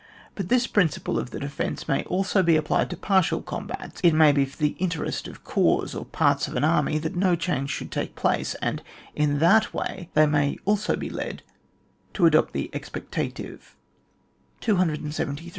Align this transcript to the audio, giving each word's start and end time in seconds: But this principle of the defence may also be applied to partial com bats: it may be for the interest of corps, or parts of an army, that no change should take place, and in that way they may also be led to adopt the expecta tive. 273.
But 0.33 0.49
this 0.49 0.65
principle 0.65 1.19
of 1.19 1.29
the 1.29 1.39
defence 1.39 1.87
may 1.87 2.01
also 2.05 2.41
be 2.41 2.55
applied 2.55 2.89
to 2.89 2.97
partial 2.97 3.39
com 3.43 3.67
bats: 3.67 4.01
it 4.03 4.15
may 4.15 4.31
be 4.31 4.45
for 4.45 4.57
the 4.57 4.75
interest 4.79 5.27
of 5.27 5.43
corps, 5.43 5.93
or 5.93 6.05
parts 6.05 6.47
of 6.47 6.55
an 6.55 6.63
army, 6.63 6.97
that 6.97 7.15
no 7.15 7.35
change 7.35 7.69
should 7.69 7.91
take 7.91 8.15
place, 8.15 8.55
and 8.63 8.81
in 9.13 9.37
that 9.37 9.75
way 9.75 10.09
they 10.15 10.25
may 10.25 10.57
also 10.65 10.95
be 10.95 11.11
led 11.11 11.43
to 12.15 12.25
adopt 12.25 12.51
the 12.53 12.71
expecta 12.73 13.31
tive. 13.35 13.75
273. 14.61 15.49